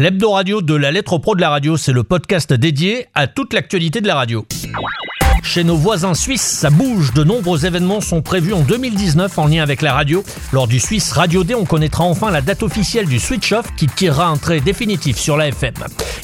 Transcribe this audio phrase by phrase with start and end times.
[0.00, 3.52] L'hebdo radio de la lettre pro de la radio, c'est le podcast dédié à toute
[3.52, 4.46] l'actualité de la radio.
[5.42, 7.12] Chez nos voisins suisses, ça bouge.
[7.12, 10.22] De nombreux événements sont prévus en 2019 en lien avec la radio.
[10.52, 13.86] Lors du Suisse Radio Day, on connaîtra enfin la date officielle du Switch Off qui
[13.86, 15.74] tirera un trait définitif sur la FM.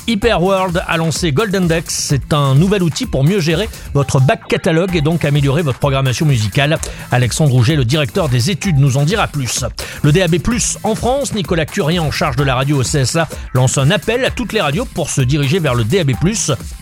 [0.06, 1.92] Hyperworld a lancé Golden Dex.
[1.92, 6.26] C'est un nouvel outil pour mieux gérer votre back catalogue et donc améliorer votre programmation
[6.26, 6.78] musicale.
[7.10, 9.64] Alexandre Rouget, le directeur des études, nous en dira plus.
[10.02, 10.36] Le DAB+,
[10.84, 14.30] en France, Nicolas Curien, en charge de la radio au CSA, lance un appel à
[14.30, 16.12] toutes les radios pour se diriger vers le DAB+.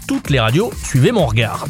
[0.07, 1.67] Toutes les radios, suivez mon regard.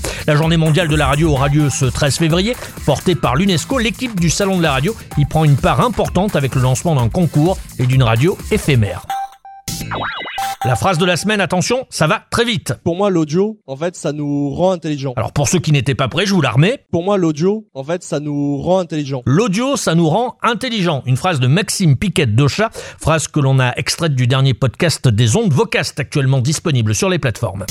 [0.57, 2.57] Mondiale de la radio aura lieu ce 13 février.
[2.87, 6.55] Portée par l'UNESCO, l'équipe du Salon de la radio y prend une part importante avec
[6.55, 9.07] le lancement d'un concours et d'une radio éphémère.
[10.67, 12.73] La phrase de la semaine, attention, ça va très vite.
[12.85, 15.13] Pour moi, l'audio, en fait, ça nous rend intelligent.
[15.15, 16.87] Alors pour ceux qui n'étaient pas prêts, je vous la remets.
[16.91, 19.21] Pour moi, l'audio, en fait, ça nous rend intelligent.
[19.27, 21.03] L'audio, ça nous rend intelligent.
[21.05, 25.37] Une phrase de Maxime Piquet d'Ocha, phrase que l'on a extraite du dernier podcast des
[25.37, 27.67] ondes Vocast actuellement disponible sur les plateformes.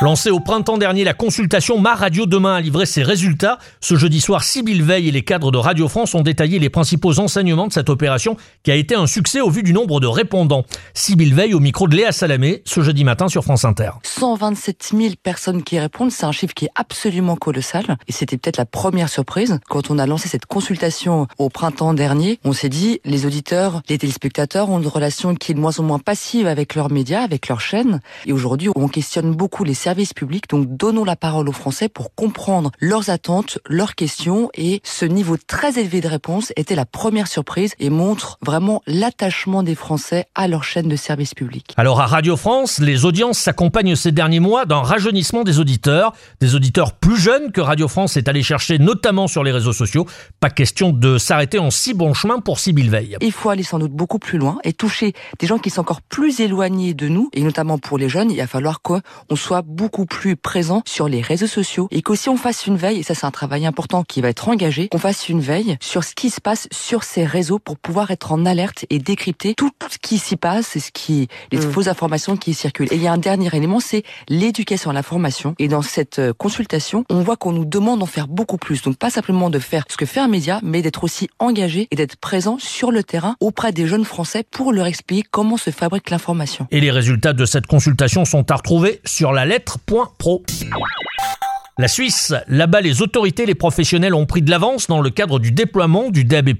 [0.00, 3.58] Lancée au printemps dernier, la consultation Ma Radio Demain a livré ses résultats.
[3.80, 7.20] Ce jeudi soir, Sybille Veil et les cadres de Radio France ont détaillé les principaux
[7.20, 10.64] enseignements de cette opération qui a été un succès au vu du nombre de répondants.
[10.94, 13.90] Sybille Veil au micro de Léa Salamé ce jeudi matin sur France Inter.
[14.04, 17.98] 127 000 personnes qui répondent, c'est un chiffre qui est absolument colossal.
[18.08, 19.60] Et c'était peut-être la première surprise.
[19.68, 23.98] Quand on a lancé cette consultation au printemps dernier, on s'est dit, les auditeurs, les
[23.98, 27.48] téléspectateurs ont une relation qui est de moins en moins passive avec leurs médias, avec
[27.48, 28.00] leurs chaînes.
[28.24, 30.48] Et aujourd'hui, on questionne beaucoup les services service public.
[30.48, 35.36] Donc donnons la parole aux Français pour comprendre leurs attentes, leurs questions et ce niveau
[35.36, 40.46] très élevé de réponse était la première surprise et montre vraiment l'attachement des Français à
[40.46, 41.74] leur chaîne de service public.
[41.76, 46.54] Alors à Radio France, les audiences s'accompagnent ces derniers mois d'un rajeunissement des auditeurs, des
[46.54, 50.06] auditeurs plus jeunes que Radio France est allé chercher notamment sur les réseaux sociaux.
[50.38, 53.16] Pas question de s'arrêter en si bon chemin pour Sybille Veil.
[53.20, 56.00] Il faut aller sans doute beaucoup plus loin et toucher des gens qui sont encore
[56.00, 59.00] plus éloignés de nous et notamment pour les jeunes, il va falloir qu'on
[59.34, 63.02] soit beaucoup plus présent sur les réseaux sociaux et qu'aussi on fasse une veille, et
[63.02, 66.14] ça c'est un travail important qui va être engagé, qu'on fasse une veille sur ce
[66.14, 69.98] qui se passe sur ces réseaux pour pouvoir être en alerte et décrypter tout ce
[69.98, 71.72] qui s'y passe et ce qui, les mm.
[71.72, 72.88] fausses informations qui circulent.
[72.92, 75.54] Et il y a un dernier élément, c'est l'éducation à la formation.
[75.58, 78.82] Et dans cette euh, consultation, on voit qu'on nous demande d'en faire beaucoup plus.
[78.82, 81.96] Donc pas simplement de faire ce que fait un média, mais d'être aussi engagé et
[81.96, 86.10] d'être présent sur le terrain auprès des jeunes Français pour leur expliquer comment se fabrique
[86.10, 86.66] l'information.
[86.70, 90.42] Et les résultats de cette consultation sont à retrouver sur la lettre Pro.
[91.80, 95.50] La Suisse, là-bas les autorités les professionnels ont pris de l'avance dans le cadre du
[95.50, 96.50] déploiement du DAB+,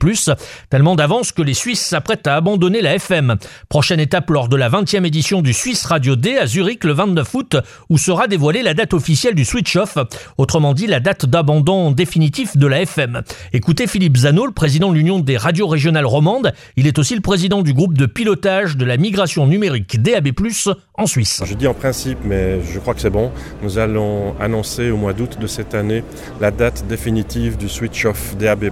[0.71, 3.37] tellement d'avance que les Suisses s'apprêtent à abandonner la FM.
[3.69, 7.35] Prochaine étape lors de la 20e édition du Suisse Radio D à Zurich le 29
[7.35, 7.57] août,
[7.91, 9.99] où sera dévoilée la date officielle du switch-off,
[10.39, 13.21] autrement dit la date d'abandon définitif de la FM.
[13.53, 17.21] Écoutez Philippe Zanot, le président de l'Union des radios régionales romandes, il est aussi le
[17.21, 20.31] président du groupe de pilotage de la migration numérique DAB+,
[20.95, 21.43] en Suisse.
[21.45, 23.31] Je dis en principe, mais je crois que c'est bon,
[23.63, 26.05] nous allons annoncer au mois d'août de cette année
[26.41, 28.71] la date définitive du switch-off DAB+,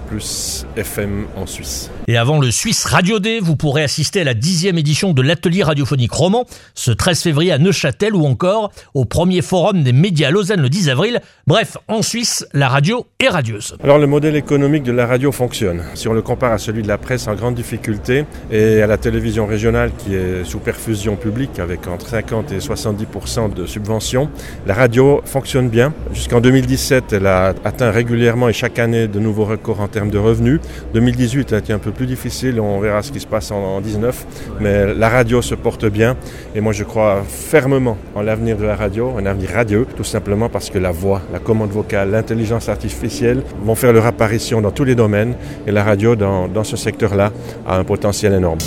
[0.77, 1.91] FM en Suisse.
[2.07, 5.63] Et avant le Suisse Radio Day, vous pourrez assister à la dixième édition de l'atelier
[5.63, 6.45] radiophonique roman,
[6.75, 10.69] ce 13 février à Neuchâtel ou encore au premier forum des médias à Lausanne le
[10.69, 11.21] 10 avril.
[11.45, 13.75] Bref, en Suisse, la radio est radieuse.
[13.83, 15.83] Alors le modèle économique de la radio fonctionne.
[15.95, 18.97] Si on le compare à celui de la presse en grande difficulté et à la
[18.97, 24.29] télévision régionale qui est sous perfusion publique avec entre 50 et 70% de subventions,
[24.65, 25.93] la radio fonctionne bien.
[26.29, 30.19] Jusqu'en 2017, elle a atteint régulièrement et chaque année de nouveaux records en termes de
[30.19, 30.59] revenus.
[30.93, 34.27] 2018 a été un peu plus difficile, on verra ce qui se passe en 2019,
[34.59, 36.15] mais la radio se porte bien
[36.53, 40.49] et moi je crois fermement en l'avenir de la radio, un avenir radieux, tout simplement
[40.49, 44.83] parce que la voix, la commande vocale, l'intelligence artificielle vont faire leur apparition dans tous
[44.83, 45.33] les domaines
[45.65, 47.31] et la radio dans ce secteur-là
[47.65, 48.59] a un potentiel énorme.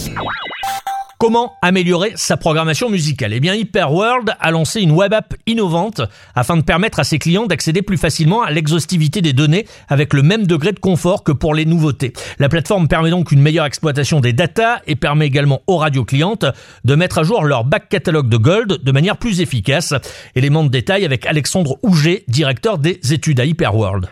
[1.23, 3.33] Comment améliorer sa programmation musicale?
[3.33, 6.01] Eh bien, Hyperworld a lancé une web app innovante
[6.35, 10.25] afin de permettre à ses clients d'accéder plus facilement à l'exhaustivité des données avec le
[10.25, 12.13] même degré de confort que pour les nouveautés.
[12.41, 16.45] La plateforme permet donc une meilleure exploitation des datas et permet également aux radios clientes
[16.85, 19.95] de mettre à jour leur back catalogue de Gold de manière plus efficace.
[20.35, 24.09] Élément de détail avec Alexandre Ouget, directeur des études à Hyperworld.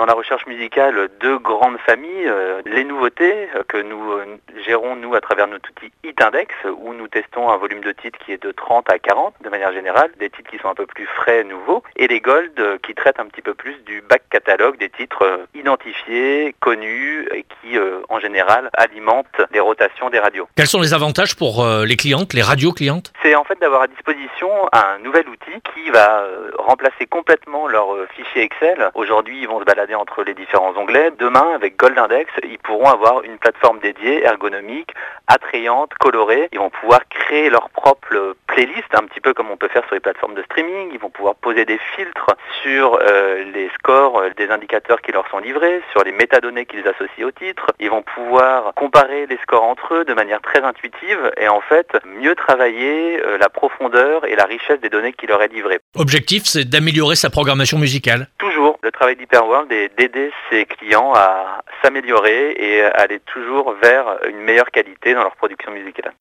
[0.00, 2.26] Dans la recherche musicale deux grandes familles.
[2.26, 5.92] Euh, les nouveautés euh, que nous euh, gérons nous à travers notre outil
[6.22, 9.48] Index où nous testons un volume de titres qui est de 30 à 40 de
[9.50, 12.94] manière générale, des titres qui sont un peu plus frais, nouveaux, et les Gold qui
[12.94, 17.78] traitent un petit peu plus du back catalogue, des titres identifiés, connus et qui
[18.10, 20.46] en général alimentent des rotations des radios.
[20.56, 23.14] Quels sont les avantages pour les clientes, les radios clientes?
[23.22, 26.26] C'est en fait d'avoir à disposition un nouvel outil qui va
[26.58, 28.90] remplacer complètement leur fichier Excel.
[28.94, 31.12] Aujourd'hui, ils vont se balader entre les différents onglets.
[31.18, 34.94] Demain, avec Gold Index, ils pourront avoir une plateforme dédiée, ergonomique,
[35.26, 36.48] attrayante, colorée.
[36.52, 39.94] Ils vont pouvoir créer leur propre playlist, un petit peu comme on peut faire sur
[39.94, 40.90] les plateformes de streaming.
[40.92, 42.30] Ils vont pouvoir poser des filtres
[42.62, 46.86] sur euh, les scores euh, des indicateurs qui leur sont livrés, sur les métadonnées qu'ils
[46.86, 47.66] associent au titre.
[47.78, 51.88] Ils vont pouvoir comparer les scores entre eux de manière très intuitive et en fait
[52.20, 55.78] mieux travailler euh, la profondeur et la richesse des données qui leur est livrée.
[55.96, 58.28] Objectif, c'est d'améliorer sa programmation musicale.
[58.38, 64.38] Toujours, le travail d'Hyperworld est d'aider ses clients à s'améliorer et aller toujours vers une
[64.38, 66.12] meilleure qualité dans leur production musicale.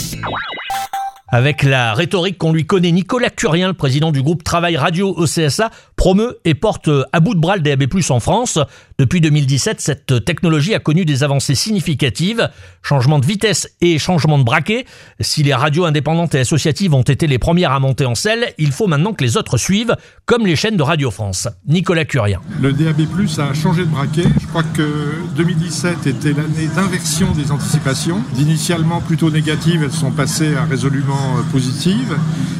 [1.32, 5.26] Avec la rhétorique qu'on lui connaît, Nicolas Curien, le président du groupe Travail Radio au
[5.26, 8.58] CSA, promeut et porte à bout de bras le DAB+, en France.
[8.98, 12.50] Depuis 2017, cette technologie a connu des avancées significatives.
[12.82, 14.86] Changement de vitesse et changement de braquet.
[15.20, 18.72] Si les radios indépendantes et associatives ont été les premières à monter en selle, il
[18.72, 19.94] faut maintenant que les autres suivent,
[20.26, 21.50] comme les chaînes de Radio France.
[21.68, 22.40] Nicolas Curien.
[22.62, 23.02] Le DAB+,
[23.40, 24.24] a changé de braquet.
[24.40, 28.24] Je crois que 2017 était l'année d'inversion des anticipations.
[28.36, 32.18] D'initialement plutôt négatives, elles sont passées à résolument euh, positive.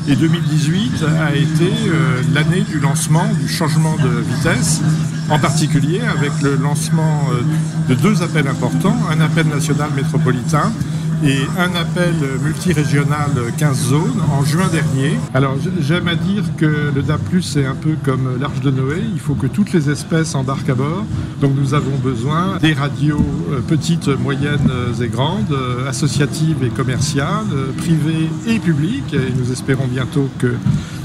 [0.10, 4.82] Et 2018 a été euh, l'année du lancement, du changement de vitesse,
[5.30, 7.42] en particulier avec le lancement euh,
[7.88, 10.72] de deux appels importants, un appel national métropolitain
[11.24, 15.18] et un appel multirégional 15 zones en juin dernier.
[15.34, 19.20] Alors j'aime à dire que le DAP+, c'est un peu comme l'Arche de Noé, il
[19.20, 21.04] faut que toutes les espèces embarquent à bord.
[21.42, 24.72] Donc nous avons besoin des radios euh, petites, moyennes
[25.02, 27.48] et grandes, euh, associatives et commerciales,
[27.78, 30.54] privées et publiques, et nous espérons bientôt que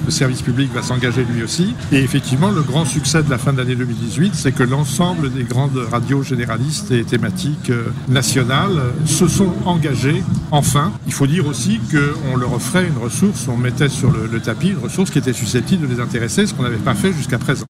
[0.04, 1.74] le service public va s'engager lui aussi.
[1.92, 5.44] Et effectivement, le grand succès de la fin de l'année 2018, c'est que l'ensemble des
[5.44, 7.72] grandes radios généralistes et thématiques
[8.08, 10.92] nationales se sont engagées enfin.
[11.06, 14.68] Il faut dire aussi qu'on leur offrait une ressource, on mettait sur le, le tapis
[14.68, 17.64] une ressource qui était susceptible de les intéresser, ce qu'on n'avait pas fait jusqu'à présent.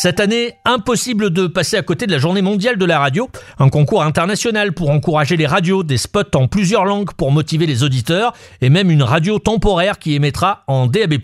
[0.00, 3.28] Cette année, impossible de passer à côté de la journée mondiale de la radio,
[3.58, 7.82] un concours international pour encourager les radios, des spots en plusieurs langues pour motiver les
[7.82, 11.14] auditeurs, et même une radio temporaire qui émettra en DAB+,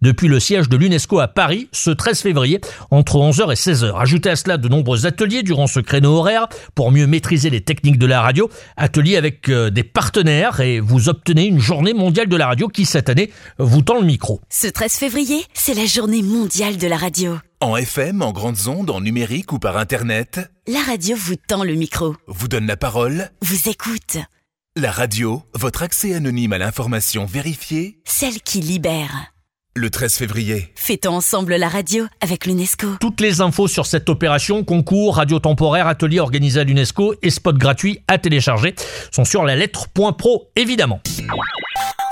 [0.00, 2.60] depuis le siège de l'UNESCO à Paris, ce 13 février,
[2.92, 4.00] entre 11h et 16h.
[4.00, 6.46] Ajoutez à cela de nombreux ateliers durant ce créneau horaire
[6.76, 11.08] pour mieux maîtriser les techniques de la radio, ateliers avec euh, des partenaires, et vous
[11.08, 14.40] obtenez une journée mondiale de la radio qui, cette année, vous tend le micro.
[14.50, 17.38] Ce 13 février, c'est la journée mondiale de la radio.
[17.64, 21.72] En FM, en grandes ondes, en numérique ou par Internet, La radio vous tend le
[21.72, 23.30] micro, vous donne la parole.
[23.40, 24.18] vous écoute,
[24.76, 28.00] La radio, votre accès anonyme à l'information vérifiée.
[28.04, 29.32] celle qui libère.
[29.76, 32.96] Le 13 février, Fêtons ensemble la radio avec l'UNESCO.
[33.00, 37.56] Toutes les infos sur cette opération, concours, radio temporaire, atelier organisé à l'UNESCO et spot
[37.56, 38.74] gratuit à télécharger
[39.10, 41.00] sont sur la lettre.pro évidemment.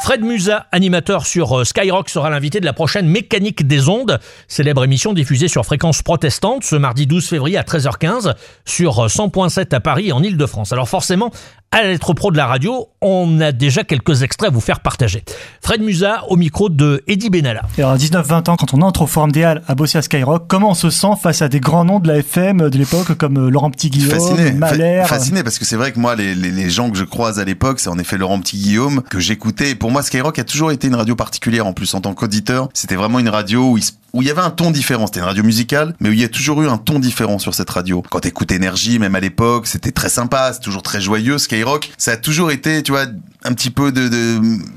[0.03, 4.19] Fred Musa, animateur sur euh, Skyrock, sera l'invité de la prochaine Mécanique des ondes,
[4.49, 8.35] célèbre émission diffusée sur fréquence protestante ce mardi 12 février à 13h15
[8.65, 10.73] sur 100.7 à Paris en Ile-de-France.
[10.73, 11.31] Alors forcément,
[11.73, 14.81] à la lettre pro de la radio, on a déjà quelques extraits à vous faire
[14.81, 15.25] partager.
[15.63, 17.63] Fred Musa au micro de Eddie Benalla.
[17.79, 20.03] Et alors, à 19-20 ans, quand on entre au Forum des Halles à bosser à
[20.03, 23.15] Skyrock, comment on se sent face à des grands noms de la FM de l'époque
[23.17, 26.35] comme euh, Laurent Petit-Guillaume, Fasciné, Mahler fa- fasciné parce que c'est vrai que moi les,
[26.35, 29.19] les, les gens que je croise à l'époque c'est en effet Laurent Petit Guillaume que
[29.19, 32.13] j'écoutais et pour moi Skyrock a toujours été une radio particulière en plus en tant
[32.15, 35.07] qu'auditeur c'était vraiment une radio où il se où il y avait un ton différent.
[35.07, 37.55] C'était une radio musicale, mais où il y a toujours eu un ton différent sur
[37.55, 38.03] cette radio.
[38.11, 41.39] Quand t'écoutes Énergie, même à l'époque, c'était très sympa, c'est toujours très joyeux.
[41.39, 43.07] Skyrock, ça a toujours été, tu vois,
[43.45, 44.09] un petit peu de,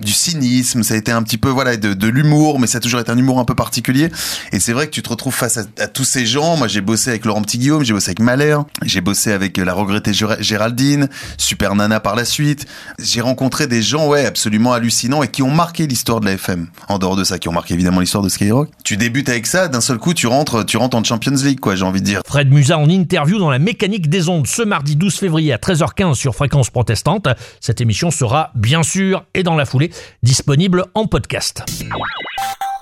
[0.02, 3.00] du cynisme, ça a été un petit peu, voilà, de, l'humour, mais ça a toujours
[3.00, 4.10] été un humour un peu particulier.
[4.52, 6.58] Et c'est vrai que tu te retrouves face à, tous ces gens.
[6.58, 9.74] Moi, j'ai bossé avec Laurent Petit Guillaume, j'ai bossé avec Mahler, j'ai bossé avec la
[9.74, 12.66] regrettée Géraldine, Super Nana par la suite.
[13.00, 16.68] J'ai rencontré des gens, ouais, absolument hallucinants et qui ont marqué l'histoire de la FM.
[16.88, 18.70] En dehors de ça, qui ont marqué évidemment l'histoire de Skyrock.
[18.84, 21.76] Tu débutes avec ça, d'un seul coup, tu rentres, tu rentres en Champions League, quoi,
[21.76, 22.22] j'ai envie de dire.
[22.26, 26.16] Fred Musa en interview dans la mécanique des ondes ce mardi 12 février à 13h15
[26.16, 27.28] sur Fréquence Protestante.
[27.60, 29.92] Cette émission sera bien sûr et dans la foulée
[30.24, 31.64] disponible en podcast.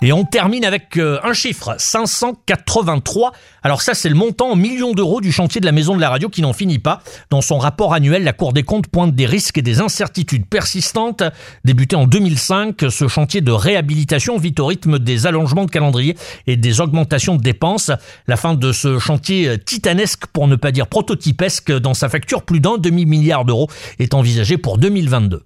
[0.03, 3.31] Et on termine avec euh, un chiffre, 583.
[3.63, 6.09] Alors ça, c'est le montant en millions d'euros du chantier de la Maison de la
[6.09, 7.01] Radio qui n'en finit pas.
[7.29, 11.23] Dans son rapport annuel, la Cour des comptes pointe des risques et des incertitudes persistantes.
[11.63, 16.17] Débuté en 2005, ce chantier de réhabilitation vit au rythme des allongements de calendrier
[16.47, 17.89] et des augmentations de dépenses.
[18.27, 22.59] La fin de ce chantier titanesque, pour ne pas dire prototypesque, dans sa facture, plus
[22.59, 23.69] d'un demi-milliard d'euros,
[23.99, 25.45] est envisagée pour 2022.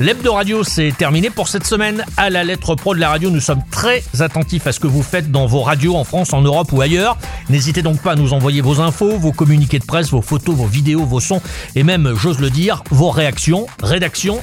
[0.00, 2.04] L'Hebdo Radio, c'est terminé pour cette semaine.
[2.16, 5.02] À la lettre pro de la radio, nous sommes très attentifs à ce que vous
[5.02, 7.18] faites dans vos radios en France, en Europe ou ailleurs.
[7.50, 10.66] N'hésitez donc pas à nous envoyer vos infos, vos communiqués de presse, vos photos, vos
[10.66, 11.42] vidéos, vos sons
[11.74, 13.66] et même, j'ose le dire, vos réactions.
[13.82, 14.40] Rédaction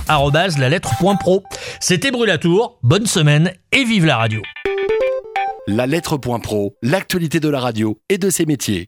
[0.58, 1.44] la lettre point pro.
[1.80, 2.78] C'était Brulatour.
[2.84, 4.42] Bonne semaine et vive la radio.
[5.68, 8.84] La lettre.pro, l'actualité de la radio et de ses métiers.